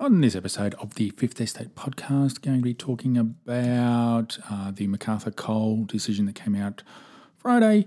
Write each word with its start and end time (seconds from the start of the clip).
On 0.00 0.22
this 0.22 0.34
episode 0.34 0.72
of 0.76 0.94
the 0.94 1.10
Fifth 1.10 1.38
Estate 1.42 1.74
podcast, 1.74 2.40
going 2.40 2.56
to 2.56 2.62
be 2.62 2.72
talking 2.72 3.18
about 3.18 4.38
uh, 4.50 4.70
the 4.70 4.86
MacArthur 4.86 5.30
Coal 5.30 5.84
decision 5.84 6.24
that 6.24 6.34
came 6.34 6.56
out 6.56 6.82
Friday, 7.36 7.86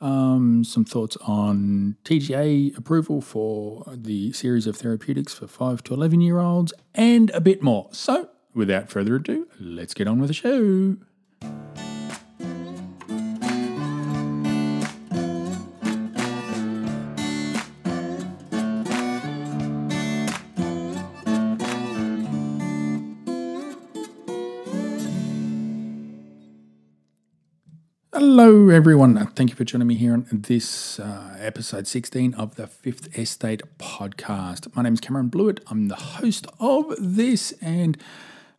um, 0.00 0.64
some 0.64 0.86
thoughts 0.86 1.18
on 1.18 1.98
TGA 2.02 2.78
approval 2.78 3.20
for 3.20 3.84
the 3.94 4.32
series 4.32 4.66
of 4.66 4.74
therapeutics 4.74 5.34
for 5.34 5.46
5 5.46 5.84
to 5.84 5.92
11 5.92 6.22
year 6.22 6.38
olds, 6.38 6.72
and 6.94 7.28
a 7.32 7.42
bit 7.42 7.62
more. 7.62 7.90
So, 7.92 8.30
without 8.54 8.88
further 8.88 9.16
ado, 9.16 9.46
let's 9.60 9.92
get 9.92 10.08
on 10.08 10.18
with 10.18 10.28
the 10.28 10.34
show. 10.34 10.96
Hello, 28.22 28.68
everyone. 28.68 29.16
Thank 29.28 29.48
you 29.48 29.56
for 29.56 29.64
joining 29.64 29.88
me 29.88 29.94
here 29.94 30.12
on 30.12 30.26
this 30.30 31.00
uh, 31.00 31.38
episode 31.40 31.86
16 31.86 32.34
of 32.34 32.56
the 32.56 32.66
Fifth 32.66 33.18
Estate 33.18 33.62
podcast. 33.78 34.76
My 34.76 34.82
name 34.82 34.92
is 34.92 35.00
Cameron 35.00 35.28
Blewett. 35.28 35.60
I'm 35.68 35.88
the 35.88 35.94
host 35.94 36.46
of 36.60 36.94
this, 36.98 37.52
and 37.62 37.96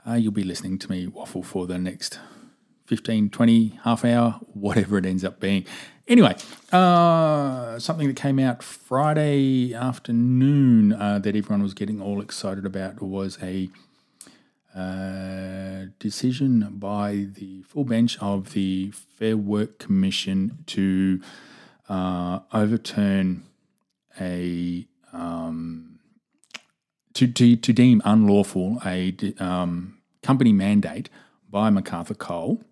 uh, 0.04 0.14
you'll 0.14 0.32
be 0.32 0.44
listening 0.44 0.80
to 0.80 0.90
me 0.90 1.06
waffle 1.06 1.44
for 1.44 1.68
the 1.68 1.78
next 1.78 2.20
15, 2.88 3.30
20, 3.30 3.80
half 3.84 4.04
hour, 4.04 4.40
whatever 4.54 4.98
it 4.98 5.06
ends 5.06 5.24
up 5.24 5.40
being. 5.40 5.68
Anyway, 6.08 6.36
uh, 6.72 7.78
something 7.78 8.08
that 8.08 8.16
came 8.16 8.40
out 8.40 8.64
Friday 8.64 9.76
afternoon 9.76 10.92
uh, 10.92 11.20
that 11.20 11.36
everyone 11.36 11.62
was 11.62 11.76
getting 11.76 12.02
all 12.02 12.20
excited 12.20 12.66
about 12.66 13.00
was 13.00 13.38
a 13.44 13.70
uh, 14.76 15.86
decision 16.00 16.68
by 16.72 17.28
the 17.34 17.62
full 17.64 17.84
bench 17.84 18.18
of 18.20 18.54
the 18.54 18.92
Fair 18.92 19.38
Work 19.38 19.80
Commission 19.80 20.64
to 20.68 21.22
uh, 21.90 22.40
overturn 22.54 23.44
a 24.20 24.88
um, 25.14 26.00
to, 27.14 27.28
to, 27.28 27.56
to 27.56 27.74
deem 27.74 28.02
unlawful 28.06 28.80
a 28.86 29.14
um, 29.40 29.98
company 30.24 30.54
mandate 30.54 31.10
by 31.50 31.70
MacArthur 31.70 32.14
Coal 32.14 32.64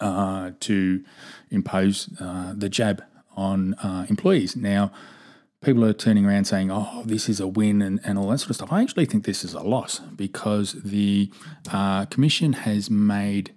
uh, 0.00 0.50
to 0.60 1.02
impose 1.50 2.10
uh, 2.20 2.52
the 2.54 2.68
jab 2.68 3.02
on 3.36 3.74
uh, 3.74 4.06
employees. 4.08 4.56
Now, 4.56 4.92
people 5.66 5.84
are 5.84 5.92
turning 5.92 6.24
around 6.24 6.44
saying, 6.44 6.70
oh, 6.70 7.02
this 7.04 7.28
is 7.28 7.40
a 7.40 7.46
win 7.46 7.82
and, 7.82 8.00
and 8.04 8.16
all 8.16 8.28
that 8.28 8.38
sort 8.38 8.50
of 8.50 8.56
stuff. 8.56 8.72
I 8.72 8.82
actually 8.82 9.04
think 9.04 9.24
this 9.24 9.44
is 9.44 9.52
a 9.52 9.62
loss 9.62 9.98
because 9.98 10.74
the 10.74 11.28
uh, 11.72 12.06
Commission 12.06 12.52
has 12.52 12.88
made 12.88 13.52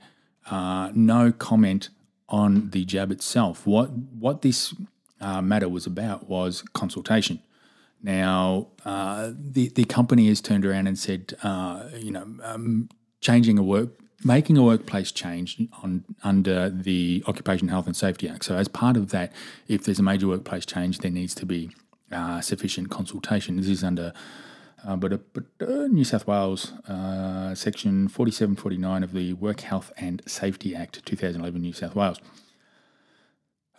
uh, 0.50 0.92
no 0.96 1.32
comment 1.32 1.90
on 2.28 2.72
the 2.72 2.84
jab 2.84 3.12
itself. 3.12 3.66
What, 3.68 3.92
what 3.92 4.42
this 4.42 4.74
uh, 5.22 5.44
matter 5.44 5.70
was 5.70 5.86
about 5.86 6.28
was 6.28 6.64
consultation. 6.74 7.42
Now, 8.02 8.70
uh, 8.86 9.32
the, 9.38 9.70
the 9.70 9.86
company 9.86 10.30
has 10.30 10.42
turned 10.42 10.66
around 10.66 10.88
and 10.88 10.98
said, 10.98 11.36
uh, 11.44 11.90
you 11.96 12.12
know, 12.12 12.26
um, 12.44 12.90
changing 13.22 13.58
a 13.58 13.64
work 13.64 13.90
making 14.22 14.58
a 14.58 14.64
workplace 14.64 15.14
change 15.14 15.62
on 15.82 16.04
under 16.26 16.70
the 16.70 17.24
Occupation 17.26 17.70
Health 17.70 17.86
and 17.86 17.96
Safety 17.96 18.28
Act. 18.28 18.44
So, 18.44 18.58
as 18.58 18.68
part 18.68 18.98
of 18.98 19.12
that, 19.12 19.32
if 19.70 19.86
there's 19.86 19.98
a 19.98 20.04
major 20.04 20.28
workplace 20.28 20.66
change, 20.66 20.98
there 20.98 21.10
needs 21.10 21.34
to 21.36 21.46
be 21.46 21.72
uh, 22.12 22.42
sufficient 22.42 22.90
consultation. 22.90 23.58
This 23.58 23.68
is 23.68 23.84
under 23.84 24.14
uh, 24.86 24.96
but, 24.96 25.14
uh, 25.14 25.18
but 25.34 25.44
uh, 25.62 25.88
New 25.88 26.04
South 26.04 26.28
Wales 26.28 26.72
uh, 26.88 27.54
section 27.56 28.08
4749 28.08 29.04
of 29.04 29.14
the 29.14 29.34
Work 29.34 29.62
Health 29.62 29.92
and 29.98 30.22
Safety 30.26 30.76
Act 30.76 31.06
2011 31.06 31.62
New 31.62 31.74
South 31.74 31.96
Wales. 31.96 32.20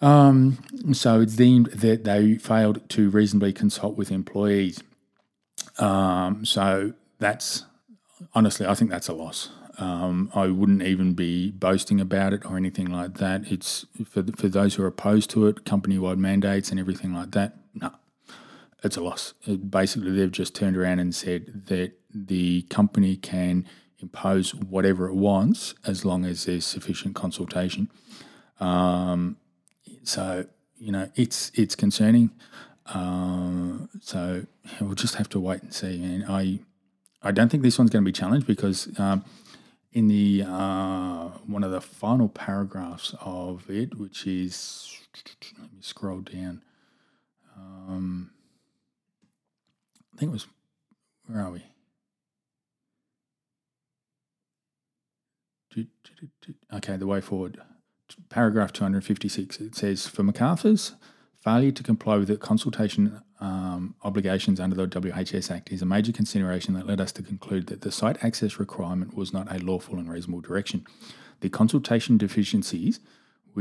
Um, 0.03 0.59
so 0.93 1.21
it's 1.21 1.37
deemed 1.37 1.67
that 1.67 2.05
they 2.05 2.35
failed 2.37 2.89
to 2.91 3.11
reasonably 3.11 3.53
consult 3.53 3.97
with 3.97 4.11
employees. 4.11 4.83
Um, 5.79 6.45
so 6.45 6.95
that's 7.19 7.65
honestly, 8.35 8.67
I 8.67 8.75
think 8.75 8.91
that's 8.91 9.09
a 9.09 9.15
loss. 9.15 9.51
Um, 9.79 10.31
I 10.35 10.49
wouldn't 10.49 10.83
even 10.83 11.15
be 11.15 11.51
boasting 11.53 12.01
about 12.01 12.35
it 12.35 12.45
or 12.45 12.57
anything 12.57 12.87
like 12.87 13.15
that. 13.15 13.51
It's 13.51 13.87
for 14.05 14.23
for 14.37 14.49
those 14.49 14.75
who 14.75 14.83
are 14.83 14.89
opposed 14.89 15.31
to 15.31 15.47
it, 15.47 15.65
company 15.65 15.99
wide 15.99 16.19
mandates 16.19 16.71
and 16.71 16.79
everything 16.79 17.15
like 17.15 17.31
that. 17.33 17.60
It's 18.83 18.97
a 18.97 19.03
loss. 19.03 19.35
Basically, 19.69 20.11
they've 20.13 20.31
just 20.31 20.55
turned 20.55 20.77
around 20.77 21.01
and 21.01 21.15
said 21.15 21.67
that 21.67 21.93
the 22.13 22.63
company 22.63 23.17
can 23.17 23.67
impose 23.99 24.55
whatever 24.55 25.09
it 25.09 25.15
wants 25.15 25.75
as 25.87 26.05
long 26.05 26.25
as 26.25 26.47
there's 26.47 26.65
sufficient 26.65 27.15
consultation. 27.15 27.91
Um, 28.59 29.37
so 30.03 30.47
you 30.79 30.93
know, 30.93 31.11
it's 31.15 31.53
it's 31.55 31.75
concerning. 31.75 32.31
Uh, 32.87 33.87
so 34.01 34.47
we'll 34.81 34.95
just 34.95 35.17
have 35.17 35.29
to 35.31 35.41
wait 35.41 35.63
and 35.63 35.75
see. 35.75 36.03
And 36.03 36.25
I 36.27 36.61
I 37.23 37.33
don't 37.33 37.51
think 37.51 37.63
this 37.63 37.79
one's 37.79 37.91
going 37.91 38.05
to 38.05 38.09
be 38.09 38.13
challenged 38.13 38.47
because. 38.47 38.89
Um, 38.99 39.25
in 39.93 40.07
the 40.07 40.45
uh, 40.47 41.29
one 41.47 41.65
of 41.65 41.73
the 41.73 41.81
final 41.81 42.29
paragraphs 42.29 43.15
of 43.21 43.69
it, 43.69 43.99
which 43.99 44.27
is 44.27 44.89
let 45.59 45.73
me 45.73 45.81
scroll 45.81 46.21
down. 46.21 46.63
Um, 47.57 48.31
think 50.21 50.31
it 50.31 50.33
was 50.35 50.47
where 51.27 51.41
are 51.41 51.51
we? 51.51 51.65
Okay, 56.73 56.97
the 56.97 57.07
way 57.07 57.21
forward. 57.21 57.61
Paragraph 58.29 58.73
256. 58.73 59.61
It 59.61 59.75
says 59.77 60.07
For 60.07 60.23
MacArthur's 60.23 60.95
failure 61.43 61.71
to 61.71 61.83
comply 61.83 62.17
with 62.17 62.29
the 62.29 62.37
consultation 62.37 63.23
um, 63.41 63.95
obligations 64.03 64.61
under 64.61 64.77
the 64.77 64.87
WHS 64.87 65.51
Act 65.51 65.73
is 65.73 65.81
a 65.81 65.87
major 65.87 66.13
consideration 66.13 66.75
that 66.75 66.87
led 66.87 67.01
us 67.01 67.13
to 67.13 67.23
conclude 67.23 67.69
that 67.69 67.81
the 67.81 67.93
site 67.93 68.23
access 68.23 68.59
requirement 68.59 69.15
was 69.15 69.33
not 69.33 69.51
a 69.51 69.59
lawful 69.59 69.97
and 69.97 70.11
reasonable 70.11 70.41
direction. 70.41 70.85
The 71.41 71.49
consultation 71.49 72.19
deficiencies 72.19 73.01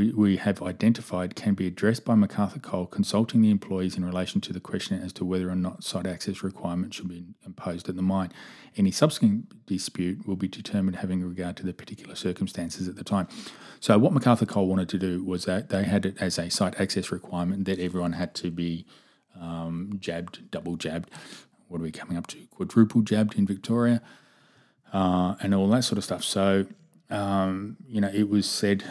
we, 0.00 0.12
we 0.12 0.36
have 0.38 0.62
identified 0.62 1.36
can 1.36 1.52
be 1.52 1.66
addressed 1.66 2.06
by 2.06 2.14
MacArthur 2.14 2.58
Coal 2.58 2.86
consulting 2.86 3.42
the 3.42 3.50
employees 3.50 3.98
in 3.98 4.04
relation 4.04 4.40
to 4.40 4.50
the 4.50 4.58
question 4.58 4.98
as 4.98 5.12
to 5.12 5.26
whether 5.26 5.50
or 5.50 5.54
not 5.54 5.84
site 5.84 6.06
access 6.06 6.42
requirements 6.42 6.96
should 6.96 7.08
be 7.08 7.22
imposed 7.44 7.86
at 7.86 7.96
the 7.96 8.02
mine. 8.02 8.32
Any 8.78 8.92
subsequent 8.92 9.66
dispute 9.66 10.26
will 10.26 10.36
be 10.36 10.48
determined 10.48 10.96
having 10.96 11.22
regard 11.22 11.58
to 11.58 11.66
the 11.66 11.74
particular 11.74 12.14
circumstances 12.14 12.88
at 12.88 12.96
the 12.96 13.04
time. 13.04 13.28
So, 13.78 13.98
what 13.98 14.14
MacArthur 14.14 14.46
Coal 14.46 14.68
wanted 14.68 14.88
to 14.88 14.98
do 14.98 15.22
was 15.22 15.44
that 15.44 15.68
they 15.68 15.84
had 15.84 16.06
it 16.06 16.16
as 16.18 16.38
a 16.38 16.48
site 16.48 16.80
access 16.80 17.12
requirement 17.12 17.66
that 17.66 17.78
everyone 17.78 18.14
had 18.14 18.34
to 18.36 18.50
be 18.50 18.86
um, 19.38 19.98
jabbed, 20.00 20.50
double 20.50 20.76
jabbed. 20.76 21.10
What 21.68 21.82
are 21.82 21.84
we 21.84 21.92
coming 21.92 22.16
up 22.16 22.26
to? 22.28 22.38
Quadruple 22.56 23.02
jabbed 23.02 23.34
in 23.34 23.46
Victoria, 23.46 24.00
uh, 24.94 25.34
and 25.42 25.54
all 25.54 25.68
that 25.68 25.84
sort 25.84 25.98
of 25.98 26.04
stuff. 26.04 26.24
So, 26.24 26.64
um, 27.10 27.76
you 27.86 28.00
know, 28.00 28.10
it 28.14 28.30
was 28.30 28.48
said 28.48 28.82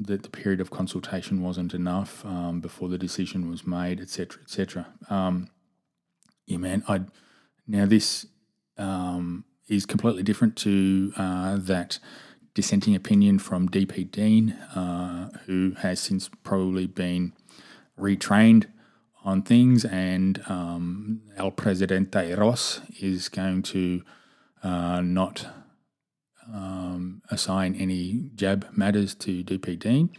that 0.00 0.22
the 0.22 0.30
period 0.30 0.60
of 0.60 0.70
consultation 0.70 1.42
wasn't 1.42 1.74
enough 1.74 2.24
um, 2.24 2.60
before 2.60 2.88
the 2.88 2.98
decision 2.98 3.48
was 3.50 3.66
made, 3.66 4.00
etc., 4.00 4.42
etc. 4.42 4.86
Um, 5.08 5.48
yeah, 6.46 6.58
man. 6.58 6.84
I 6.88 7.02
now 7.66 7.86
this 7.86 8.26
um, 8.76 9.44
is 9.68 9.86
completely 9.86 10.22
different 10.22 10.56
to 10.56 11.12
uh, 11.16 11.56
that 11.58 11.98
dissenting 12.54 12.94
opinion 12.94 13.38
from 13.38 13.68
DP 13.68 14.10
Dean, 14.10 14.52
uh, 14.52 15.30
who 15.46 15.74
has 15.78 16.00
since 16.00 16.30
probably 16.42 16.86
been 16.86 17.32
retrained 17.98 18.66
on 19.24 19.42
things, 19.42 19.84
and 19.84 20.42
um, 20.48 21.22
El 21.36 21.50
Presidente 21.50 22.34
Ross 22.34 22.80
is 23.00 23.28
going 23.28 23.62
to 23.62 24.02
uh, 24.62 25.00
not 25.00 25.46
um, 26.52 26.83
assign 27.34 27.74
any 27.74 28.30
jab 28.34 28.66
matters 28.72 29.14
to 29.16 29.44
DP 29.44 29.78
Dean. 29.78 30.10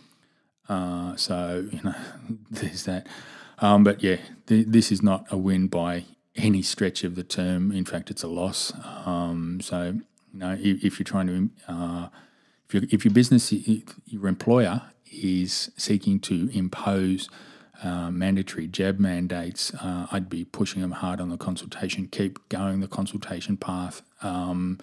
Uh, 0.70 1.16
so, 1.16 1.68
you 1.72 1.82
know, 1.84 1.96
there's 2.52 2.84
that. 2.84 3.08
Um, 3.60 3.84
but 3.84 4.04
yeah, 4.04 4.18
th- 4.48 4.68
this 4.68 4.92
is 4.92 5.02
not 5.02 5.26
a 5.32 5.38
win 5.38 5.68
by 5.68 6.06
any 6.36 6.62
stretch 6.62 7.04
of 7.04 7.16
the 7.16 7.24
term. 7.24 7.72
In 7.72 7.86
fact, 7.86 8.12
it's 8.12 8.24
a 8.24 8.28
loss. 8.28 8.74
Um, 9.06 9.60
so, 9.62 9.96
you 10.34 10.40
know, 10.40 10.58
if, 10.60 10.84
if 10.84 11.00
you're 11.00 11.06
trying 11.06 11.28
to, 11.28 11.50
uh, 11.72 12.08
if, 12.72 12.94
if 12.94 13.06
your 13.06 13.14
business, 13.14 13.52
your 13.52 14.28
employer 14.28 14.82
is 15.12 15.72
seeking 15.78 16.20
to 16.20 16.50
impose 16.54 17.30
uh, 17.84 18.10
mandatory 18.10 18.68
jab 18.68 19.00
mandates, 19.00 19.74
uh, 19.76 20.08
I'd 20.12 20.30
be 20.30 20.46
pushing 20.46 20.82
them 20.82 20.92
hard 20.92 21.22
on 21.22 21.30
the 21.30 21.38
consultation. 21.38 22.08
Keep 22.08 22.50
going 22.50 22.82
the 22.82 22.88
consultation 22.88 23.58
path. 23.58 24.02
Um, 24.22 24.80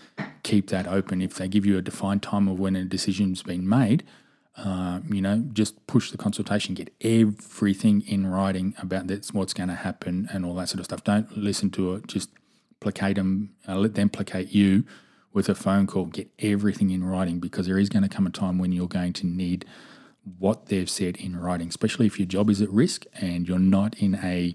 keep 0.53 0.69
that 0.69 0.87
open. 0.87 1.23
If 1.23 1.37
they 1.37 1.49
give 1.49 1.65
you 1.65 1.79
a 1.79 1.83
defined 1.83 2.23
time 2.23 2.47
of 2.47 2.61
when 2.61 2.77
a 2.77 2.85
decision's 2.85 3.43
been 3.43 3.67
made, 3.67 4.05
uh, 4.59 5.01
you 5.11 5.23
know, 5.23 5.43
just 5.55 5.87
push 5.87 6.11
the 6.11 6.19
consultation. 6.19 6.75
Get 6.75 6.93
everything 7.01 8.03
in 8.03 8.27
writing 8.27 8.75
about 8.77 9.07
that's 9.07 9.33
what's 9.33 9.55
going 9.55 9.71
to 9.71 9.75
happen 9.75 10.29
and 10.31 10.45
all 10.45 10.55
that 10.57 10.69
sort 10.69 10.81
of 10.81 10.85
stuff. 10.85 11.03
Don't 11.05 11.39
listen 11.39 11.71
to 11.71 11.95
it. 11.95 12.07
Just 12.07 12.29
placate 12.81 13.17
them, 13.17 13.55
uh, 13.67 13.77
let 13.77 13.95
them 13.95 14.11
placate 14.11 14.51
you 14.51 14.85
with 15.33 15.49
a 15.49 15.55
phone 15.55 15.87
call. 15.87 16.05
Get 16.05 16.31
everything 16.39 16.91
in 16.91 17.03
writing 17.03 17.41
because 17.41 17.67
there 17.67 17.79
is 17.79 17.89
going 17.89 18.03
to 18.03 18.15
come 18.15 18.27
a 18.27 18.31
time 18.31 18.59
when 18.59 18.73
you're 18.73 18.89
going 18.89 19.15
to 19.15 19.27
need 19.27 19.65
what 20.39 20.67
they've 20.67 20.91
said 20.91 21.17
in 21.17 21.35
writing, 21.35 21.69
especially 21.69 22.05
if 22.05 22.19
your 22.19 22.27
job 22.27 22.51
is 22.51 22.61
at 22.61 22.69
risk 22.69 23.07
and 23.15 23.49
you're 23.49 23.59
not 23.59 23.95
in 23.95 24.17
a 24.17 24.55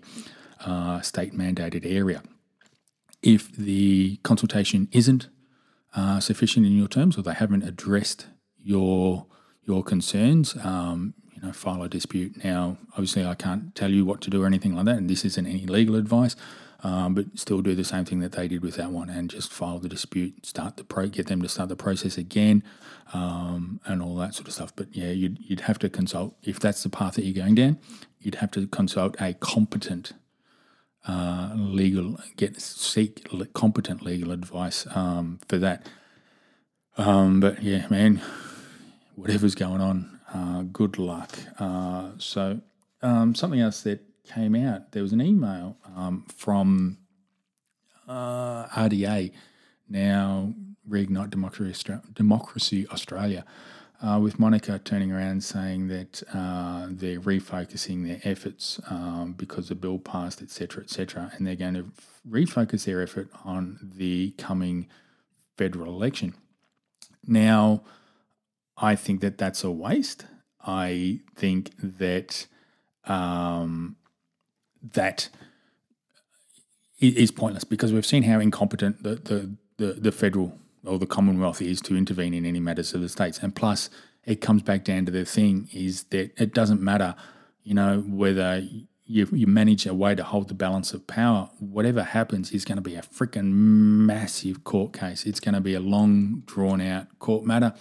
uh, 0.63 1.01
state 1.01 1.33
mandated 1.33 1.91
area. 1.91 2.21
If 3.23 3.51
the 3.51 4.17
consultation 4.17 4.89
isn't 4.91 5.27
uh, 5.97 6.19
sufficient 6.19 6.65
in 6.65 6.77
your 6.77 6.87
terms 6.87 7.17
or 7.17 7.23
they 7.23 7.33
haven't 7.33 7.63
addressed 7.63 8.27
your 8.63 9.25
your 9.65 9.83
concerns, 9.83 10.55
um, 10.63 11.13
you 11.33 11.41
know, 11.41 11.51
file 11.51 11.83
a 11.83 11.89
dispute. 11.89 12.41
Now, 12.41 12.77
obviously, 12.91 13.25
I 13.25 13.35
can't 13.35 13.75
tell 13.75 13.91
you 13.91 14.05
what 14.05 14.21
to 14.21 14.29
do 14.29 14.43
or 14.43 14.45
anything 14.45 14.75
like 14.75 14.85
that, 14.85 14.95
and 14.95 15.09
this 15.09 15.25
isn't 15.25 15.45
any 15.45 15.65
legal 15.65 15.95
advice. 15.95 16.35
Um, 16.83 17.15
but 17.15 17.25
still 17.33 17.61
do 17.61 17.73
the 17.73 17.83
same 17.83 18.05
thing 18.05 18.19
that 18.19 18.33
they 18.33 18.47
did 18.47 18.61
with 18.61 18.75
that 18.75 18.91
one 18.91 19.09
and 19.09 19.31
just 19.31 19.51
file 19.51 19.79
the 19.79 19.89
dispute, 19.89 20.45
start 20.45 20.77
the 20.77 20.83
pro, 20.83 21.07
get 21.07 21.25
them 21.25 21.41
to 21.41 21.49
start 21.49 21.69
the 21.69 21.75
process 21.75 22.19
again, 22.19 22.63
um, 23.13 23.81
and 23.85 23.99
all 23.99 24.15
that 24.17 24.35
sort 24.35 24.47
of 24.47 24.53
stuff. 24.53 24.75
But 24.75 24.95
yeah, 24.95 25.09
you'd, 25.09 25.39
you'd 25.41 25.61
have 25.61 25.79
to 25.79 25.89
consult 25.89 26.35
if 26.43 26.59
that's 26.59 26.83
the 26.83 26.89
path 26.89 27.15
that 27.15 27.25
you're 27.25 27.43
going 27.43 27.55
down. 27.55 27.79
You'd 28.19 28.35
have 28.35 28.51
to 28.51 28.67
consult 28.67 29.15
a 29.19 29.33
competent 29.33 30.13
uh, 31.07 31.53
legal, 31.55 32.17
get 32.35 32.59
seek 32.61 33.27
competent 33.53 34.01
legal 34.01 34.31
advice 34.31 34.87
um, 34.95 35.39
for 35.47 35.57
that. 35.57 35.87
Um, 36.97 37.39
but 37.39 37.61
yeah, 37.61 37.87
man, 37.89 38.21
whatever's 39.15 39.55
going 39.55 39.81
on, 39.81 40.19
uh, 40.33 40.63
good 40.63 40.97
luck. 40.97 41.31
Uh, 41.59 42.11
so 42.17 42.61
um, 43.01 43.35
something 43.35 43.59
else 43.59 43.81
that 43.81 44.03
came 44.25 44.55
out, 44.55 44.91
there 44.91 45.03
was 45.03 45.13
an 45.13 45.21
email 45.21 45.77
um, 45.95 46.25
from 46.35 46.97
uh, 48.07 48.67
RDA, 48.67 49.31
now 49.89 50.53
Reignite 50.89 51.29
Democracy, 51.29 51.93
Democracy 52.13 52.87
Australia, 52.87 53.45
uh, 54.01 54.19
with 54.21 54.39
Monica 54.39 54.79
turning 54.83 55.11
around 55.11 55.43
saying 55.43 55.87
that 55.87 56.21
uh, 56.33 56.87
they're 56.89 57.19
refocusing 57.19 58.05
their 58.05 58.19
efforts 58.23 58.79
um, 58.89 59.33
because 59.37 59.69
the 59.69 59.75
bill 59.75 59.97
passed, 59.97 60.41
etc., 60.41 60.83
etc., 60.83 61.31
and 61.35 61.47
they're 61.47 61.55
going 61.55 61.73
to 61.73 61.91
refocus 62.29 62.85
their 62.85 63.01
effort 63.01 63.29
on 63.43 63.79
the 63.95 64.31
coming 64.37 64.87
federal 65.57 65.91
election. 65.93 66.35
Now, 67.25 67.83
I 68.77 68.95
think 68.95 69.21
that 69.21 69.37
that's 69.37 69.63
a 69.63 69.71
waste. 69.71 70.25
I 70.61 71.21
think 71.35 71.71
that 71.79 72.45
um, 73.05 73.95
that 74.93 75.29
is 76.99 77.31
pointless 77.31 77.63
because 77.63 77.93
we've 77.93 78.05
seen 78.05 78.23
how 78.23 78.39
incompetent 78.39 79.03
the, 79.03 79.15
the, 79.15 79.55
the, 79.77 79.93
the 79.93 80.11
federal 80.11 80.57
or 80.83 80.99
the 80.99 81.05
Commonwealth 81.05 81.61
is 81.61 81.81
to 81.81 81.95
intervene 81.95 82.33
in 82.33 82.45
any 82.45 82.59
matters 82.59 82.93
of 82.93 83.01
the 83.01 83.09
states. 83.09 83.39
And 83.39 83.55
plus, 83.55 83.89
it 84.25 84.41
comes 84.41 84.63
back 84.63 84.83
down 84.83 85.05
to 85.05 85.11
the 85.11 85.25
thing 85.25 85.69
is 85.73 86.03
that 86.05 86.31
it 86.39 86.53
doesn't 86.53 86.81
matter, 86.81 87.15
you 87.63 87.73
know, 87.73 87.99
whether 88.07 88.63
you, 89.05 89.27
you 89.31 89.47
manage 89.47 89.85
a 89.85 89.93
way 89.93 90.15
to 90.15 90.23
hold 90.23 90.49
the 90.49 90.53
balance 90.53 90.93
of 90.93 91.07
power, 91.07 91.49
whatever 91.59 92.03
happens 92.03 92.51
is 92.51 92.65
going 92.65 92.75
to 92.75 92.81
be 92.81 92.95
a 92.95 93.01
freaking 93.01 93.51
massive 93.53 94.63
court 94.63 94.93
case. 94.93 95.25
It's 95.25 95.39
going 95.39 95.55
to 95.55 95.61
be 95.61 95.73
a 95.73 95.79
long, 95.79 96.43
drawn 96.45 96.81
out 96.81 97.07
court 97.19 97.45
matter. 97.45 97.73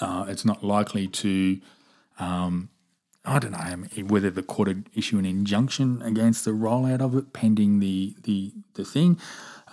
Uh, 0.00 0.26
it's 0.28 0.44
not 0.44 0.62
likely 0.62 1.08
to 1.08 1.60
um, 2.18 2.70
I 3.26 3.40
don't 3.40 3.50
know 3.52 4.04
whether 4.04 4.30
the 4.30 4.42
court 4.42 4.68
would 4.68 4.88
issue 4.94 5.18
an 5.18 5.26
injunction 5.26 6.00
against 6.02 6.44
the 6.44 6.52
rollout 6.52 7.00
of 7.00 7.16
it 7.16 7.32
pending 7.32 7.80
the 7.80 8.14
the 8.22 8.52
the 8.74 8.84
thing. 8.84 9.18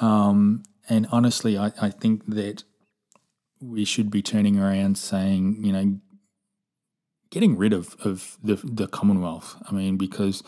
Um, 0.02 0.64
and 0.90 1.08
honestly, 1.12 1.58
I, 1.58 1.72
I 1.82 1.90
think 1.90 2.26
that 2.28 2.64
we 3.62 3.86
should 3.86 4.12
be 4.12 4.22
turning 4.22 4.60
around 4.60 4.98
saying, 4.98 5.64
you 5.64 5.72
know, 5.72 6.00
getting 7.30 7.58
rid 7.58 7.74
of, 7.74 7.96
of 8.04 8.38
the, 8.44 8.60
the 8.64 8.88
Commonwealth. 8.88 9.56
I 9.68 9.74
mean, 9.74 9.98
because, 9.98 10.44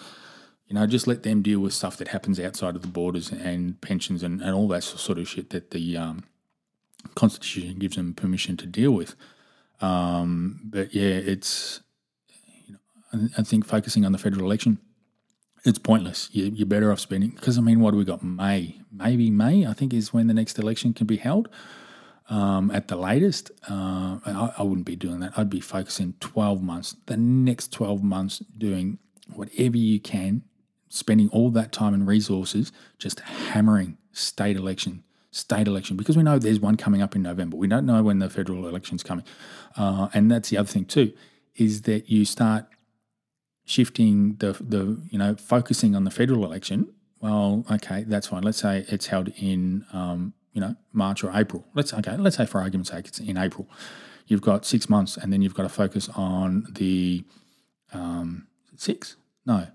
you 0.68 0.76
know, 0.76 0.86
just 0.86 1.08
let 1.08 1.24
them 1.24 1.42
deal 1.42 1.60
with 1.60 1.74
stuff 1.74 1.98
that 1.98 2.10
happens 2.10 2.40
outside 2.40 2.76
of 2.76 2.82
the 2.82 2.88
borders 2.88 3.32
and 3.32 3.80
pensions 3.82 4.22
and, 4.22 4.42
and 4.42 4.54
all 4.54 4.68
that 4.68 4.84
sort 4.84 5.18
of 5.18 5.28
shit 5.28 5.50
that 5.52 5.72
the 5.72 5.98
um, 5.98 6.26
Constitution 7.16 7.80
gives 7.80 7.96
them 7.96 8.14
permission 8.14 8.58
to 8.58 8.66
deal 8.66 8.92
with. 8.92 9.16
Um, 9.82 10.62
but 10.66 10.94
yeah, 10.94 11.04
it's 11.04 11.82
you 12.66 12.74
know, 13.14 13.30
I 13.38 13.44
think 13.44 13.66
focusing 13.66 14.06
on 14.06 14.12
the 14.12 14.18
federal 14.18 14.46
election, 14.46 14.80
it's 15.66 15.80
pointless. 15.80 16.30
You, 16.32 16.64
are 16.64 16.68
better 16.68 16.92
off 16.92 17.00
spending 17.00 17.32
because 17.32 17.58
I 17.58 17.62
mean, 17.62 17.80
what 17.80 17.92
do 17.92 17.98
we 17.98 18.06
got? 18.06 18.24
May, 18.24 18.82
maybe 18.92 19.32
May. 19.32 19.66
I 19.66 19.74
think 19.74 19.94
is 19.94 20.14
when 20.14 20.28
the 20.28 20.34
next 20.34 20.60
election 20.60 20.94
can 20.94 21.08
be 21.08 21.18
held. 21.18 21.50
Um, 22.28 22.72
at 22.72 22.88
the 22.88 22.96
latest, 22.96 23.52
uh, 23.70 24.18
I, 24.26 24.54
I, 24.58 24.64
wouldn't 24.64 24.88
be 24.88 24.96
doing 24.96 25.20
that. 25.20 25.34
I'd 25.38 25.50
be 25.50 25.60
focusing 25.60 26.16
12 26.22 26.64
months, 26.64 26.96
the 27.06 27.18
next 27.18 27.72
12 27.72 28.02
months, 28.04 28.40
doing 28.58 28.98
whatever 29.32 29.78
you 29.78 30.00
can, 30.00 30.42
spending 30.90 31.30
all 31.30 31.52
that 31.52 31.72
time 31.72 31.94
and 31.94 32.08
resources 32.08 32.72
just 32.98 33.20
hammering 33.20 34.00
state 34.12 34.58
election, 34.58 35.04
state 35.30 35.68
election, 35.68 35.98
because 35.98 36.18
we 36.18 36.24
know 36.24 36.40
there's 36.40 36.60
one 36.60 36.78
coming 36.78 37.04
up 37.04 37.16
in 37.16 37.22
November. 37.22 37.58
We 37.58 37.68
don't 37.68 37.86
know 37.86 38.02
when 38.02 38.18
the 38.18 38.30
federal 38.30 38.68
election's 38.68 39.04
coming. 39.04 39.26
Uh, 39.78 40.08
and 40.12 40.32
that's 40.32 40.50
the 40.50 40.58
other 40.58 40.68
thing, 40.68 40.86
too, 40.86 41.14
is 41.58 41.84
that 41.84 42.10
you 42.10 42.26
start 42.26 42.66
shifting 43.66 44.36
the 44.36 44.54
the 44.54 45.02
you 45.10 45.18
know 45.18 45.36
focusing 45.36 45.96
on 45.96 46.04
the 46.04 46.12
federal 46.12 46.46
election. 46.46 46.88
Well, 47.20 47.66
okay, 47.72 48.04
that's 48.04 48.28
fine. 48.28 48.44
Let's 48.44 48.60
say 48.60 48.86
it's 48.88 49.08
held 49.08 49.30
in 49.38 49.86
um, 49.92 50.34
you 50.54 50.62
know 50.62 50.76
March 50.94 51.24
or 51.24 51.32
April. 51.34 51.66
Let's 51.74 51.94
okay, 51.94 52.16
let's 52.18 52.38
say 52.38 52.46
for 52.46 52.62
argument's 52.62 52.92
sake 52.92 53.08
it's 53.08 53.20
in 53.20 53.38
April. 53.38 53.68
You've 54.28 54.42
got 54.42 54.66
six 54.66 54.90
months, 54.90 55.18
and 55.18 55.34
then 55.34 55.42
you've 55.42 55.54
got 55.54 55.64
to 55.64 55.70
focus 55.70 56.10
on 56.16 56.68
the 56.72 57.24
um, 57.92 58.48
six. 58.76 59.18
No. 59.46 59.68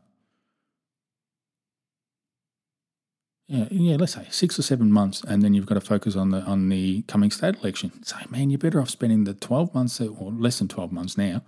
Yeah, 3.47 3.67
yeah. 3.71 3.97
Let's 3.97 4.15
say 4.15 4.27
six 4.31 4.59
or 4.61 4.63
seven 4.63 4.93
months, 4.93 5.23
and 5.27 5.43
then 5.43 5.55
you've 5.55 5.67
got 5.67 5.75
to 5.75 5.81
focus 5.81 6.15
on 6.15 6.31
the 6.31 6.41
on 6.43 6.69
the 6.69 7.03
coming 7.03 7.33
state 7.33 7.57
election. 7.57 8.05
Say, 8.05 8.19
man, 8.29 8.51
you're 8.51 8.59
better 8.59 8.81
off 8.81 8.91
spending 8.91 9.25
the 9.25 9.35
twelve 9.35 9.75
months 9.75 10.01
or 10.01 10.31
less 10.31 10.61
than 10.61 10.69
twelve 10.69 10.93
months 10.93 11.19
now 11.19 11.43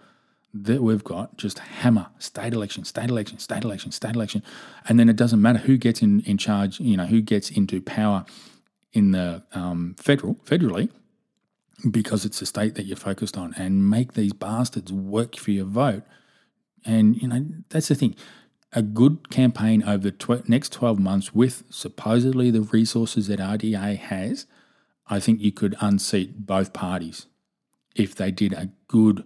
that 0.54 0.82
we've 0.82 1.04
got 1.04 1.36
just 1.38 1.58
hammer 1.58 2.08
state 2.18 2.52
election, 2.52 2.84
state 2.84 3.08
election, 3.08 3.38
state 3.38 3.64
election, 3.64 3.90
state 3.90 4.14
election, 4.14 4.42
and 4.88 4.98
then 4.98 5.08
it 5.08 5.16
doesn't 5.16 5.40
matter 5.40 5.58
who 5.58 5.76
gets 5.76 6.02
in, 6.02 6.20
in 6.20 6.36
charge, 6.38 6.78
you 6.80 6.96
know, 6.96 7.06
who 7.06 7.20
gets 7.20 7.50
into 7.50 7.80
power 7.80 8.24
in 8.92 9.12
the 9.12 9.42
um, 9.52 9.94
federal 9.98 10.34
federally, 10.44 10.90
because 11.90 12.24
it's 12.24 12.42
a 12.42 12.46
state 12.46 12.74
that 12.74 12.84
you're 12.84 12.96
focused 12.96 13.38
on, 13.38 13.54
and 13.56 13.88
make 13.88 14.12
these 14.12 14.32
bastards 14.32 14.92
work 14.92 15.36
for 15.36 15.50
your 15.50 15.64
vote. 15.64 16.02
And 16.84 17.20
you 17.20 17.28
know 17.28 17.46
that's 17.70 17.88
the 17.88 17.94
thing. 17.94 18.14
A 18.74 18.82
good 18.82 19.30
campaign 19.30 19.82
over 19.82 20.10
the 20.10 20.12
tw- 20.12 20.48
next 20.48 20.72
12 20.72 20.98
months 20.98 21.34
with 21.34 21.62
supposedly 21.68 22.50
the 22.50 22.62
resources 22.62 23.26
that 23.26 23.38
RDA 23.38 23.98
has, 23.98 24.46
I 25.08 25.20
think 25.20 25.40
you 25.40 25.52
could 25.52 25.76
unseat 25.80 26.46
both 26.46 26.72
parties 26.72 27.26
if 27.94 28.14
they 28.14 28.30
did 28.30 28.54
a 28.54 28.70
good 28.88 29.24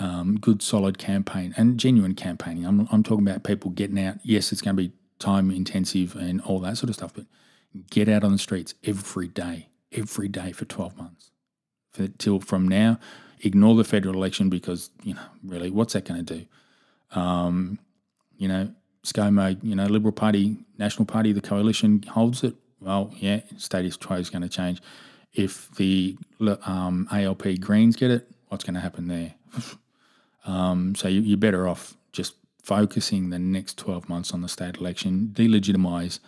um, 0.00 0.38
good, 0.40 0.62
solid 0.62 0.98
campaign 0.98 1.54
and 1.56 1.78
genuine 1.78 2.14
campaigning. 2.14 2.64
I'm, 2.64 2.88
I'm 2.90 3.02
talking 3.02 3.26
about 3.26 3.44
people 3.44 3.70
getting 3.70 3.98
out. 3.98 4.16
Yes, 4.22 4.52
it's 4.52 4.60
going 4.60 4.76
to 4.76 4.82
be 4.82 4.92
time 5.18 5.50
intensive 5.50 6.16
and 6.16 6.40
all 6.42 6.58
that 6.60 6.76
sort 6.76 6.90
of 6.90 6.96
stuff, 6.96 7.14
but 7.14 7.26
get 7.90 8.08
out 8.08 8.24
on 8.24 8.32
the 8.32 8.38
streets 8.38 8.74
every 8.84 9.28
day, 9.28 9.68
every 9.92 10.28
day 10.28 10.52
for 10.52 10.64
12 10.64 10.96
months. 10.96 11.30
For, 11.92 12.08
till 12.08 12.40
from 12.40 12.66
now, 12.66 12.98
ignore 13.40 13.76
the 13.76 13.84
federal 13.84 14.14
election 14.14 14.48
because, 14.48 14.90
you 15.02 15.14
know, 15.14 15.22
really, 15.44 15.70
what's 15.70 15.92
that 15.92 16.04
going 16.04 16.24
to 16.24 16.38
do? 16.38 17.18
Um, 17.18 17.78
you 18.36 18.48
know, 18.48 18.72
ScoMo, 19.04 19.56
you 19.62 19.76
know, 19.76 19.86
Liberal 19.86 20.12
Party, 20.12 20.56
National 20.78 21.04
Party, 21.04 21.32
the 21.32 21.40
coalition 21.40 22.02
holds 22.02 22.42
it. 22.42 22.54
Well, 22.80 23.12
yeah, 23.16 23.40
status 23.56 23.96
quo 23.96 24.16
is 24.16 24.30
going 24.30 24.42
to 24.42 24.48
change. 24.48 24.82
If 25.32 25.70
the 25.76 26.16
um, 26.64 27.08
ALP 27.10 27.60
Greens 27.60 27.96
get 27.96 28.10
it, 28.10 28.28
what's 28.48 28.64
going 28.64 28.74
to 28.74 28.80
happen 28.80 29.08
there? 29.08 29.34
Um, 30.44 30.94
so 30.94 31.08
you, 31.08 31.34
are 31.34 31.38
better 31.38 31.66
off 31.68 31.96
just 32.12 32.34
focusing 32.62 33.30
the 33.30 33.38
next 33.38 33.78
12 33.78 34.08
months 34.08 34.32
on 34.32 34.42
the 34.42 34.48
state 34.48 34.76
election, 34.78 35.30
delegitimise 35.32 36.18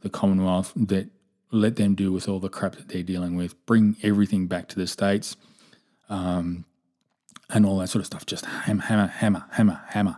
the 0.00 0.10
Commonwealth, 0.10 0.72
that 0.76 1.08
let 1.50 1.76
them 1.76 1.94
deal 1.94 2.12
with 2.12 2.28
all 2.28 2.40
the 2.40 2.48
crap 2.48 2.76
that 2.76 2.88
they're 2.88 3.02
dealing 3.02 3.36
with, 3.36 3.54
bring 3.66 3.96
everything 4.02 4.46
back 4.46 4.68
to 4.68 4.76
the 4.76 4.86
states, 4.86 5.36
um, 6.08 6.64
and 7.50 7.66
all 7.66 7.78
that 7.78 7.88
sort 7.88 8.00
of 8.00 8.06
stuff. 8.06 8.24
Just 8.26 8.46
hammer, 8.46 8.82
hammer, 8.82 9.08
hammer, 9.08 9.48
hammer, 9.52 9.80
hammer 9.88 10.16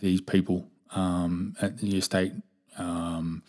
these 0.00 0.20
people 0.20 0.66
um, 0.92 1.54
at 1.60 1.82
your 1.82 2.00
state, 2.00 2.32
um, 2.78 3.42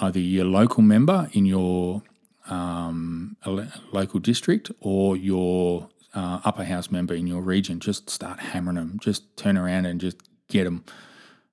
either 0.00 0.18
your 0.18 0.44
local 0.44 0.82
member 0.82 1.28
in 1.32 1.46
your 1.46 2.02
um, 2.48 3.36
local 3.92 4.20
district 4.20 4.70
or 4.80 5.16
your 5.16 5.88
uh, 6.14 6.40
upper 6.44 6.64
house 6.64 6.90
member 6.90 7.14
in 7.14 7.26
your 7.26 7.42
region, 7.42 7.80
just 7.80 8.08
start 8.10 8.40
hammering 8.40 8.76
them. 8.76 8.98
Just 9.00 9.36
turn 9.36 9.56
around 9.56 9.86
and 9.86 10.00
just 10.00 10.16
get 10.48 10.64
them. 10.64 10.84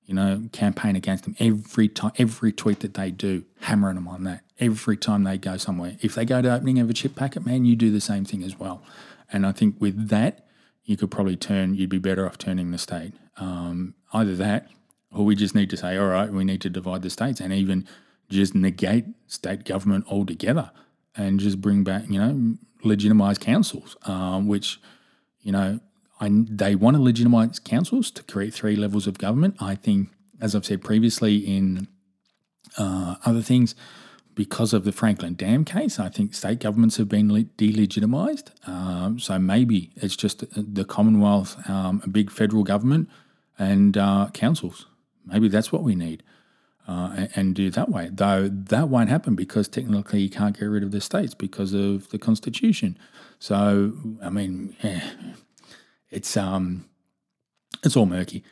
you 0.05 0.15
know, 0.15 0.43
campaign 0.51 0.95
against 0.95 1.23
them 1.23 1.35
every 1.39 1.87
time, 1.87 2.11
every 2.17 2.51
tweet 2.51 2.81
that 2.81 2.95
they 2.95 3.11
do, 3.11 3.43
hammering 3.61 3.95
them 3.95 4.07
on 4.07 4.23
that 4.25 4.43
every 4.59 4.97
time 4.97 5.23
they 5.23 5.37
go 5.37 5.57
somewhere. 5.57 5.97
If 6.01 6.15
they 6.15 6.25
go 6.25 6.41
to 6.41 6.53
opening 6.53 6.79
of 6.79 6.89
a 6.89 6.93
chip 6.93 7.15
packet, 7.15 7.45
man, 7.45 7.65
you 7.65 7.75
do 7.75 7.91
the 7.91 8.01
same 8.01 8.25
thing 8.25 8.43
as 8.43 8.59
well. 8.59 8.83
And 9.31 9.45
I 9.45 9.51
think 9.51 9.75
with 9.79 10.09
that, 10.09 10.45
you 10.83 10.97
could 10.97 11.11
probably 11.11 11.35
turn, 11.35 11.75
you'd 11.75 11.89
be 11.89 11.97
better 11.97 12.25
off 12.27 12.37
turning 12.37 12.71
the 12.71 12.77
state. 12.77 13.13
Um, 13.37 13.95
either 14.13 14.35
that, 14.35 14.67
or 15.11 15.23
we 15.25 15.35
just 15.35 15.55
need 15.55 15.69
to 15.69 15.77
say, 15.77 15.97
all 15.97 16.07
right, 16.07 16.31
we 16.31 16.43
need 16.43 16.61
to 16.61 16.69
divide 16.69 17.01
the 17.01 17.09
states 17.09 17.39
and 17.39 17.53
even 17.53 17.87
just 18.29 18.53
negate 18.53 19.05
state 19.27 19.65
government 19.65 20.05
altogether 20.09 20.71
and 21.15 21.39
just 21.39 21.61
bring 21.61 21.83
back, 21.83 22.03
you 22.09 22.19
know, 22.19 22.55
legitimize 22.83 23.37
councils, 23.37 23.97
um, 24.03 24.47
which, 24.47 24.79
you 25.41 25.51
know, 25.51 25.79
I, 26.19 26.29
they 26.31 26.75
want 26.75 26.97
to 26.97 27.01
legitimize 27.01 27.59
councils 27.59 28.11
to 28.11 28.23
create 28.23 28.53
three 28.53 28.75
levels 28.75 29.07
of 29.07 29.17
government. 29.17 29.55
I 29.59 29.75
think, 29.75 30.09
as 30.39 30.55
I've 30.55 30.65
said 30.65 30.81
previously 30.81 31.37
in 31.37 31.87
uh, 32.77 33.15
other 33.25 33.41
things, 33.41 33.75
because 34.33 34.73
of 34.73 34.85
the 34.85 34.91
Franklin 34.91 35.35
Dam 35.35 35.65
case, 35.65 35.99
I 35.99 36.09
think 36.09 36.33
state 36.33 36.59
governments 36.59 36.97
have 36.97 37.09
been 37.09 37.27
delegitimised. 37.57 38.51
Um, 38.67 39.19
so 39.19 39.37
maybe 39.37 39.91
it's 39.95 40.15
just 40.15 40.45
the 40.55 40.85
Commonwealth, 40.85 41.69
um, 41.69 42.01
a 42.05 42.09
big 42.09 42.31
federal 42.31 42.63
government, 42.63 43.09
and 43.59 43.97
uh, 43.97 44.29
councils. 44.33 44.85
Maybe 45.25 45.49
that's 45.49 45.71
what 45.71 45.83
we 45.83 45.95
need. 45.95 46.23
Uh, 46.91 47.27
and, 47.35 47.55
do 47.55 47.69
that 47.69 47.87
way. 47.87 48.09
Though 48.11 48.49
that 48.49 48.89
won't 48.89 49.09
happen 49.09 49.33
because 49.33 49.69
technically 49.69 50.19
you 50.19 50.29
can't 50.29 50.59
get 50.59 50.65
rid 50.65 50.83
of 50.83 50.91
the 50.91 50.99
states 50.99 51.33
because 51.33 51.73
of 51.73 52.09
the 52.09 52.17
constitution. 52.17 52.97
So 53.39 53.93
I 54.21 54.29
mean, 54.29 54.75
yeah, 54.83 55.09
it's 56.09 56.35
um, 56.35 56.89
it's 57.81 57.95
all 57.95 58.05
murky 58.05 58.43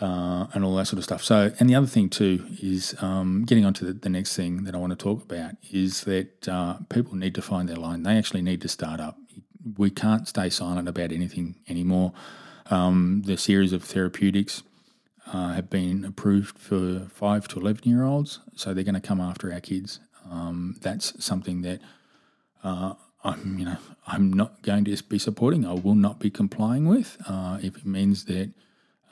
uh, 0.00 0.46
and 0.54 0.64
all 0.64 0.76
that 0.76 0.86
sort 0.86 0.98
of 0.98 1.04
stuff. 1.04 1.22
So, 1.22 1.52
and 1.58 1.68
the 1.68 1.74
other 1.74 1.86
thing 1.86 2.08
too 2.08 2.46
is 2.62 2.94
um, 3.02 3.44
getting 3.44 3.64
on 3.64 3.74
to 3.74 3.84
the, 3.86 3.92
the, 3.92 4.08
next 4.08 4.36
thing 4.36 4.64
that 4.64 4.74
I 4.74 4.78
want 4.78 4.90
to 4.90 4.96
talk 4.96 5.22
about 5.22 5.56
is 5.72 6.02
that 6.04 6.48
uh, 6.48 6.78
people 6.88 7.16
need 7.16 7.34
to 7.34 7.42
find 7.42 7.68
their 7.68 7.76
line. 7.76 8.04
They 8.04 8.16
actually 8.16 8.42
need 8.42 8.60
to 8.62 8.68
start 8.68 9.00
up. 9.00 9.18
We 9.76 9.90
can't 9.90 10.28
stay 10.28 10.48
silent 10.48 10.88
about 10.88 11.12
anything 11.12 11.56
anymore. 11.68 12.12
Um, 12.70 13.22
the 13.26 13.36
series 13.36 13.72
of 13.72 13.82
therapeutics 13.82 14.62
uh, 15.26 15.52
have 15.54 15.70
been 15.70 16.04
approved 16.04 16.58
for 16.58 17.08
five 17.12 17.48
to 17.48 17.60
eleven 17.60 17.88
year 17.88 18.04
olds, 18.04 18.40
so 18.56 18.72
they're 18.74 18.84
going 18.84 18.94
to 18.94 19.00
come 19.00 19.20
after 19.20 19.52
our 19.52 19.60
kids. 19.60 20.00
Um, 20.30 20.76
that's 20.80 21.24
something 21.24 21.62
that 21.62 21.80
uh, 22.62 22.94
I'm, 23.24 23.58
you 23.58 23.64
know, 23.64 23.76
I'm 24.06 24.32
not 24.32 24.62
going 24.62 24.84
to 24.84 25.02
be 25.04 25.18
supporting. 25.18 25.66
I 25.66 25.74
will 25.74 25.94
not 25.94 26.18
be 26.18 26.30
complying 26.30 26.86
with 26.86 27.16
uh, 27.28 27.58
if 27.62 27.76
it 27.76 27.86
means 27.86 28.24
that 28.26 28.52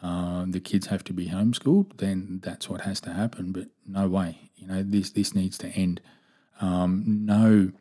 uh, 0.03 0.45
the 0.47 0.61
kids 0.61 0.87
have 0.87 1.05
to 1.05 1.12
be 1.12 1.29
homeschooled, 1.29 1.97
then 1.99 2.41
that's 2.43 2.69
what 2.69 2.83
has 2.83 3.00
to 3.03 3.12
happen. 3.12 3.53
But 3.53 3.69
no 3.87 4.09
way, 4.09 4.50
you 4.57 4.67
know, 4.67 4.83
this 4.83 5.11
this 5.11 5.35
needs 5.35 5.59
to 5.59 5.69
end. 5.69 6.00
Um, 6.61 7.05
no 7.25 7.73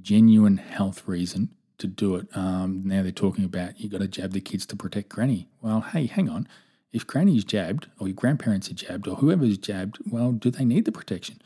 genuine 0.00 0.58
health 0.58 1.02
reason 1.06 1.50
to 1.78 1.86
do 1.86 2.16
it. 2.16 2.28
Um, 2.34 2.82
now 2.84 3.02
they're 3.02 3.12
talking 3.12 3.44
about 3.44 3.80
you 3.80 3.88
got 3.88 4.00
to 4.00 4.08
jab 4.08 4.32
the 4.32 4.40
kids 4.40 4.66
to 4.66 4.76
protect 4.76 5.08
granny. 5.08 5.48
Well, 5.60 5.80
hey, 5.80 6.06
hang 6.06 6.28
on. 6.28 6.48
If 6.92 7.06
granny's 7.06 7.44
jabbed, 7.44 7.88
or 7.98 8.08
your 8.08 8.14
grandparents 8.14 8.70
are 8.70 8.74
jabbed, 8.74 9.06
or 9.06 9.16
whoever's 9.16 9.58
jabbed, 9.58 9.98
well, 10.10 10.32
do 10.32 10.50
they 10.50 10.64
need 10.64 10.84
the 10.84 10.92
protection? 10.92 11.40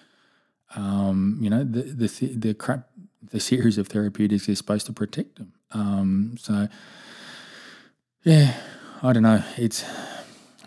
Um, 0.77 1.39
you 1.41 1.51
know, 1.51 1.65
the 1.65 1.83
the 1.83 2.27
the 2.37 2.55
crap, 2.55 2.89
the 3.31 3.41
series 3.41 3.79
of 3.79 3.89
therapeutics 3.89 4.49
is 4.49 4.59
supposed 4.59 4.87
to 4.87 4.93
protect 4.93 5.37
them. 5.37 5.53
Um, 5.73 6.37
so, 6.39 6.69
yeah, 8.23 8.55
I 9.03 9.13
don't 9.13 9.23
know. 9.23 9.43
It's 9.57 9.85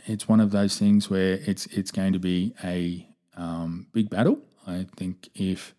it's 0.05 0.27
one 0.27 0.39
of 0.39 0.51
those 0.51 0.77
things 0.77 1.09
where 1.09 1.39
it's 1.45 1.65
it's 1.67 1.91
going 1.91 2.13
to 2.13 2.19
be 2.19 2.53
a 2.63 3.07
um, 3.37 3.87
big 3.93 4.09
battle. 4.09 4.39
I 4.67 4.87
think 4.95 5.29
if 5.35 5.73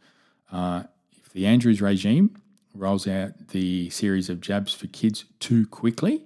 uh, 0.50 0.84
if 1.12 1.32
the 1.32 1.46
Andrews 1.46 1.82
regime 1.82 2.36
rolls 2.74 3.06
out 3.06 3.48
the 3.48 3.90
series 3.90 4.28
of 4.28 4.40
jabs 4.40 4.72
for 4.72 4.86
kids 4.88 5.24
too 5.38 5.66
quickly, 5.66 6.22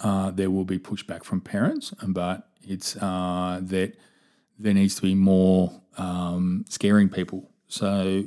uh, 0.00 0.30
there 0.30 0.50
will 0.50 0.64
be 0.64 0.78
pushback 0.78 1.24
from 1.24 1.40
parents. 1.40 1.92
But 2.06 2.48
it's 2.62 2.96
uh, 2.96 3.60
that 3.62 3.94
there 4.58 4.74
needs 4.74 4.94
to 4.96 5.02
be 5.02 5.14
more 5.14 5.80
um, 5.98 6.64
scaring 6.68 7.08
people. 7.08 7.50
So 7.68 8.24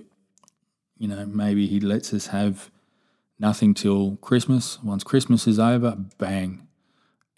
you 0.98 1.08
know 1.08 1.26
maybe 1.26 1.68
he 1.68 1.80
lets 1.80 2.14
us 2.14 2.28
have 2.28 2.70
nothing 3.40 3.74
till 3.74 4.18
Christmas. 4.18 4.82
Once 4.84 5.04
Christmas 5.04 5.48
is 5.48 5.60
over, 5.60 5.96
bang, 6.18 6.68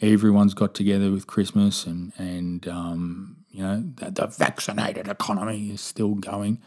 everyone's 0.01 0.53
got 0.53 0.73
together 0.73 1.11
with 1.11 1.27
Christmas, 1.27 1.85
and 1.85 2.11
and 2.17 2.67
um, 2.67 3.37
you 3.49 3.61
know 3.63 3.83
the, 3.95 4.11
the, 4.11 4.27
vaccinated 4.27 5.07
economy 5.07 5.69
is 5.71 5.81
still 5.81 6.15
going, 6.15 6.59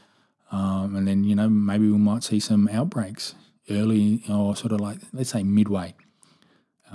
um, 0.52 0.94
and 0.96 1.06
then 1.06 1.24
you 1.24 1.34
know 1.34 1.48
maybe 1.48 1.90
we 1.90 1.98
might 1.98 2.22
see 2.22 2.40
some 2.40 2.68
outbreaks 2.68 3.34
early 3.70 4.22
or 4.28 4.54
sort 4.54 4.72
of 4.72 4.80
like 4.80 4.98
let's 5.12 5.30
say 5.30 5.42
midway, 5.42 5.94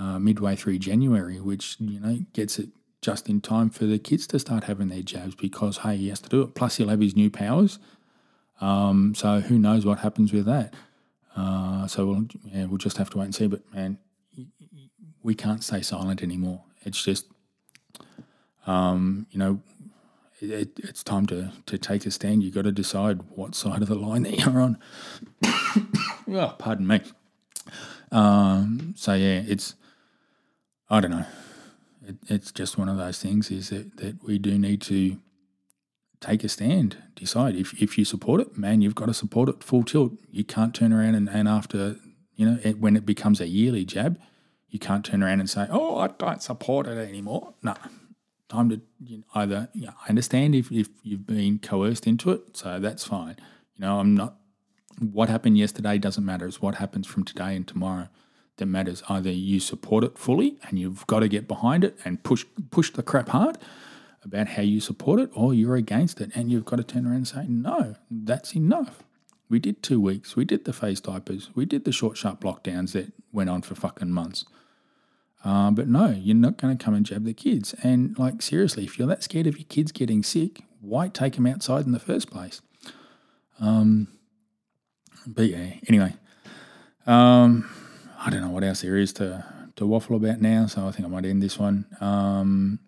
uh, 0.00 0.18
midway 0.18 0.56
through 0.56 0.78
January, 0.78 1.40
which 1.40 1.76
you 1.78 2.00
know 2.00 2.20
gets 2.32 2.58
it 2.58 2.70
just 3.02 3.28
in 3.28 3.40
time 3.40 3.70
for 3.70 3.84
the 3.84 3.98
kids 3.98 4.26
to 4.28 4.38
start 4.38 4.64
having 4.64 4.88
their 4.88 5.02
jabs 5.02 5.34
because 5.34 5.78
hey 5.78 5.96
he 5.96 6.08
has 6.08 6.20
to 6.20 6.28
do 6.28 6.42
it. 6.42 6.54
Plus 6.54 6.76
he'll 6.76 6.88
have 6.88 7.00
his 7.00 7.14
new 7.14 7.30
powers. 7.30 7.78
Um, 8.60 9.14
so 9.14 9.40
who 9.40 9.58
knows 9.58 9.84
what 9.84 10.00
happens 10.00 10.32
with 10.32 10.46
that? 10.46 10.74
Uh, 11.36 11.86
so 11.86 12.06
we'll, 12.06 12.26
yeah, 12.44 12.66
we'll 12.66 12.78
just 12.78 12.96
have 12.96 13.10
to 13.10 13.18
wait 13.18 13.26
and 13.26 13.34
see. 13.34 13.46
But 13.46 13.62
man, 13.72 13.98
we 15.22 15.34
can't 15.34 15.62
stay 15.62 15.82
silent 15.82 16.22
anymore. 16.22 16.62
It's 16.82 17.02
just, 17.02 17.26
um, 18.66 19.26
you 19.30 19.38
know, 19.38 19.60
it, 20.40 20.70
it's 20.78 21.02
time 21.02 21.26
to, 21.26 21.52
to 21.66 21.78
take 21.78 22.06
a 22.06 22.10
stand. 22.10 22.42
You've 22.42 22.54
got 22.54 22.62
to 22.62 22.72
decide 22.72 23.20
what 23.30 23.54
side 23.54 23.82
of 23.82 23.88
the 23.88 23.94
line 23.94 24.22
that 24.24 24.38
you're 24.38 24.60
on. 24.60 24.78
oh, 26.28 26.54
pardon 26.58 26.86
me. 26.86 27.00
Um, 28.12 28.94
so 28.96 29.14
yeah, 29.14 29.42
it's 29.46 29.74
I 30.90 31.00
don't 31.00 31.12
know. 31.12 31.26
It, 32.06 32.16
it's 32.26 32.50
just 32.50 32.76
one 32.76 32.88
of 32.88 32.96
those 32.96 33.18
things. 33.18 33.50
Is 33.50 33.70
that 33.70 33.96
that 33.98 34.24
we 34.24 34.38
do 34.38 34.58
need 34.58 34.82
to 34.82 35.18
take 36.20 36.44
a 36.44 36.48
stand, 36.48 36.96
decide 37.14 37.54
if 37.54 37.80
if 37.80 37.96
you 37.96 38.04
support 38.04 38.40
it, 38.40 38.58
man, 38.58 38.80
you've 38.80 38.94
got 38.94 39.06
to 39.06 39.14
support 39.14 39.48
it 39.48 39.62
full 39.62 39.84
tilt. 39.84 40.12
You 40.30 40.44
can't 40.44 40.74
turn 40.74 40.92
around 40.92 41.14
and, 41.14 41.28
and 41.28 41.48
after 41.48 41.96
you 42.34 42.46
know 42.46 42.58
it, 42.62 42.78
when 42.78 42.96
it 42.96 43.06
becomes 43.06 43.40
a 43.40 43.46
yearly 43.46 43.84
jab, 43.84 44.18
you 44.68 44.78
can't 44.78 45.04
turn 45.04 45.22
around 45.22 45.40
and 45.40 45.48
say, 45.48 45.66
"Oh, 45.70 45.98
I 45.98 46.08
don't 46.08 46.42
support 46.42 46.86
it 46.88 46.98
anymore." 46.98 47.54
No, 47.62 47.74
time 48.48 48.68
to 48.70 48.80
you 49.04 49.18
know, 49.18 49.24
either. 49.34 49.68
You 49.72 49.86
know, 49.86 49.94
I 50.04 50.08
understand 50.08 50.54
if, 50.54 50.72
if 50.72 50.88
you've 51.04 51.26
been 51.26 51.60
coerced 51.60 52.06
into 52.06 52.30
it, 52.32 52.56
so 52.56 52.80
that's 52.80 53.04
fine. 53.04 53.36
You 53.76 53.82
know, 53.82 54.00
I'm 54.00 54.14
not. 54.14 54.36
What 54.98 55.28
happened 55.28 55.56
yesterday 55.56 55.98
doesn't 55.98 56.24
matter. 56.24 56.46
It's 56.46 56.60
what 56.60 56.74
happens 56.74 57.06
from 57.06 57.24
today 57.24 57.56
and 57.56 57.66
tomorrow 57.66 58.08
that 58.60 58.66
matters. 58.66 59.02
Either 59.08 59.30
you 59.30 59.58
support 59.58 60.04
it 60.04 60.16
fully 60.16 60.56
and 60.68 60.78
you've 60.78 61.06
got 61.06 61.20
to 61.20 61.28
get 61.28 61.48
behind 61.48 61.84
it 61.84 61.98
and 62.04 62.22
push 62.22 62.44
push 62.70 62.90
the 62.92 63.02
crap 63.02 63.30
hard 63.30 63.58
about 64.22 64.48
how 64.48 64.62
you 64.62 64.80
support 64.80 65.18
it, 65.18 65.30
or 65.34 65.52
you're 65.52 65.76
against 65.76 66.20
it 66.20 66.30
and 66.34 66.50
you've 66.50 66.64
got 66.64 66.76
to 66.76 66.84
turn 66.84 67.06
around 67.06 67.16
and 67.16 67.28
say, 67.28 67.46
"No, 67.48 67.96
that's 68.10 68.54
enough." 68.54 69.02
We 69.48 69.58
did 69.58 69.82
two 69.82 70.00
weeks. 70.00 70.36
We 70.36 70.44
did 70.44 70.64
the 70.64 70.72
face 70.72 71.00
diapers. 71.00 71.50
We 71.56 71.64
did 71.66 71.84
the 71.84 71.90
short, 71.90 72.16
sharp 72.16 72.42
lockdowns 72.42 72.92
that 72.92 73.12
went 73.32 73.50
on 73.50 73.62
for 73.62 73.74
fucking 73.74 74.12
months. 74.12 74.44
Uh, 75.44 75.70
but 75.72 75.88
no, 75.88 76.10
you're 76.10 76.36
not 76.36 76.56
going 76.56 76.76
to 76.76 76.82
come 76.82 76.94
and 76.94 77.04
jab 77.04 77.24
the 77.24 77.34
kids. 77.34 77.74
And 77.82 78.16
like 78.18 78.42
seriously, 78.42 78.84
if 78.84 78.98
you're 78.98 79.08
that 79.08 79.24
scared 79.24 79.48
of 79.48 79.58
your 79.58 79.66
kids 79.68 79.90
getting 79.90 80.22
sick, 80.22 80.62
why 80.80 81.08
take 81.08 81.34
them 81.34 81.46
outside 81.46 81.86
in 81.86 81.92
the 81.92 81.98
first 81.98 82.30
place? 82.30 82.60
Um, 83.58 84.08
but 85.26 85.48
yeah, 85.48 85.74
anyway, 85.88 86.14
um, 87.06 87.68
I 88.22 88.30
don't 88.30 88.42
know 88.42 88.50
what 88.50 88.64
else 88.64 88.82
there 88.82 88.96
is 88.96 89.12
to 89.14 89.44
to 89.76 89.86
waffle 89.86 90.16
about 90.16 90.40
now, 90.40 90.66
so 90.66 90.86
I 90.86 90.90
think 90.90 91.06
I 91.06 91.08
might 91.08 91.24
end 91.24 91.42
this 91.42 91.58
one. 91.58 91.86
Um, 92.00 92.80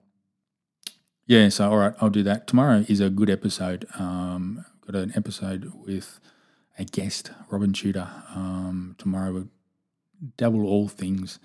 yeah, 1.26 1.48
so 1.48 1.70
all 1.70 1.78
right, 1.78 1.94
I'll 2.00 2.10
do 2.10 2.22
that. 2.24 2.46
Tomorrow 2.46 2.84
is 2.88 3.00
a 3.00 3.08
good 3.08 3.30
episode. 3.30 3.86
Um, 3.98 4.64
got 4.86 4.96
an 4.96 5.12
episode 5.16 5.72
with 5.86 6.20
a 6.78 6.84
guest, 6.84 7.30
Robin 7.48 7.72
Tudor. 7.72 8.08
Um, 8.34 8.94
tomorrow 8.98 9.32
we'll 9.32 9.48
double 10.36 10.66
all 10.66 10.88
things 10.88 11.38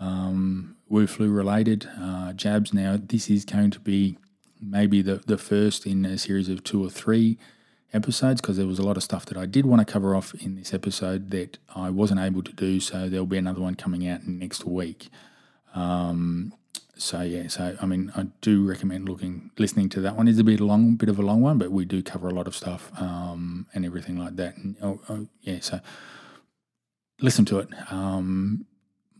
um, 0.00 0.76
Wu 0.88 1.06
flu 1.06 1.30
related 1.30 1.88
uh, 2.00 2.32
jabs. 2.32 2.72
Now, 2.72 2.98
this 3.00 3.30
is 3.30 3.44
going 3.44 3.70
to 3.72 3.80
be 3.80 4.16
maybe 4.60 5.02
the, 5.02 5.22
the 5.26 5.38
first 5.38 5.86
in 5.86 6.04
a 6.04 6.18
series 6.18 6.48
of 6.48 6.64
two 6.64 6.84
or 6.84 6.90
three 6.90 7.38
episodes 7.92 8.40
because 8.40 8.56
there 8.56 8.66
was 8.66 8.78
a 8.78 8.82
lot 8.82 8.96
of 8.96 9.02
stuff 9.02 9.26
that 9.26 9.36
I 9.36 9.46
did 9.46 9.66
want 9.66 9.86
to 9.86 9.90
cover 9.90 10.14
off 10.14 10.34
in 10.34 10.54
this 10.56 10.72
episode 10.72 11.30
that 11.30 11.58
I 11.74 11.90
wasn't 11.90 12.20
able 12.20 12.42
to 12.42 12.52
do. 12.52 12.80
So 12.80 13.08
there'll 13.08 13.26
be 13.26 13.38
another 13.38 13.60
one 13.60 13.74
coming 13.74 14.06
out 14.06 14.26
next 14.26 14.64
week. 14.64 15.08
Um, 15.74 16.54
so 16.96 17.22
yeah, 17.22 17.48
so 17.48 17.76
I 17.80 17.86
mean, 17.86 18.12
I 18.14 18.26
do 18.42 18.66
recommend 18.68 19.08
looking, 19.08 19.50
listening 19.58 19.88
to 19.90 20.00
that 20.02 20.16
one. 20.16 20.28
It's 20.28 20.38
a 20.38 20.44
bit 20.44 20.60
long, 20.60 20.96
bit 20.96 21.08
of 21.08 21.18
a 21.18 21.22
long 21.22 21.40
one, 21.40 21.58
but 21.58 21.72
we 21.72 21.84
do 21.84 22.02
cover 22.02 22.28
a 22.28 22.34
lot 22.34 22.46
of 22.46 22.54
stuff 22.54 22.92
um, 23.00 23.66
and 23.74 23.84
everything 23.84 24.18
like 24.18 24.36
that. 24.36 24.56
And 24.56 24.76
oh, 24.82 25.00
oh, 25.08 25.26
yeah, 25.40 25.60
so 25.60 25.80
listen 27.20 27.44
to 27.46 27.58
it. 27.58 27.68
Um, 27.90 28.66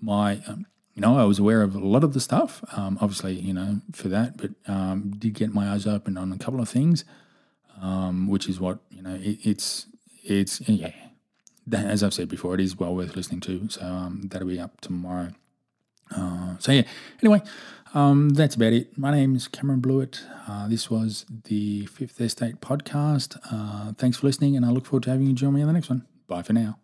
my 0.01 0.43
um, 0.47 0.67
you 0.95 1.03
know, 1.03 1.19
I 1.19 1.25
was 1.25 1.39
aware 1.39 1.63
of 1.63 1.75
a 1.75 1.79
lot 1.79 2.05
of 2.05 2.13
the 2.13 2.21
stuff, 2.21 2.63
um, 2.77 2.99
obviously, 3.01 3.35
you 3.35 3.55
know, 3.55 3.81
for 3.93 4.09
that, 4.09 4.37
but 4.37 4.51
um, 4.67 5.13
did 5.17 5.35
get 5.35 5.55
my 5.55 5.71
eyes 5.71 5.87
open 5.87 6.19
on 6.19 6.33
a 6.33 6.39
couple 6.39 6.61
of 6.61 6.69
things, 6.69 7.05
um, 7.81 8.29
which 8.29 8.49
is 8.49 8.61
what, 8.61 8.79
you 8.91 9.03
know, 9.03 9.15
it, 9.15 9.39
it's, 9.45 9.87
it's, 10.23 10.61
yeah, 10.69 10.93
as 11.73 12.03
I've 12.03 12.15
said 12.15 12.29
before, 12.29 12.55
it 12.55 12.61
is 12.61 12.79
well 12.79 12.95
worth 12.95 13.17
listening 13.17 13.41
to. 13.43 13.69
So 13.69 13.83
um, 13.83 14.29
that'll 14.31 14.49
be 14.49 14.59
up 14.59 14.81
tomorrow. 14.81 15.31
Uh, 16.15 16.57
so 16.59 16.73
yeah, 16.73 16.83
anyway, 17.23 17.41
um, 17.95 18.31
that's 18.31 18.57
about 18.57 18.73
it. 18.73 18.99
My 18.99 19.13
name 19.13 19.37
is 19.37 19.47
Cameron 19.47 19.81
Blewett. 19.81 20.23
Uh, 20.49 20.67
this 20.69 20.91
was 20.91 21.25
the 21.45 21.87
Fifth 21.87 22.21
Estate 22.21 22.61
podcast. 22.61 23.39
Uh, 23.51 23.93
thanks 23.97 24.19
for 24.19 24.27
listening, 24.27 24.57
and 24.57 24.67
I 24.67 24.71
look 24.71 24.87
forward 24.87 25.05
to 25.05 25.11
having 25.11 25.27
you 25.27 25.33
join 25.33 25.55
me 25.55 25.61
on 25.63 25.69
the 25.69 25.73
next 25.73 25.89
one. 25.89 26.05
Bye 26.27 26.43
for 26.43 26.53
now. 26.53 26.80